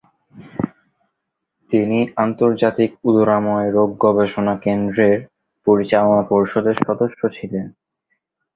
তিনি 1.71 1.99
আন্তর্জাতিক 2.17 2.91
উদরাময় 3.03 3.67
রোগ 3.71 3.89
গবেষণা 3.99 4.53
কেন্দ্রের 4.57 5.17
পরিচালনা 5.67 6.23
পর্ষদের 6.23 6.75
সদস্য 6.85 7.21
ছিলেন। 7.29 7.65